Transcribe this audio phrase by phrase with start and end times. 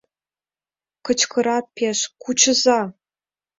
[1.05, 2.79] Кычкырат пеш: «Кучыза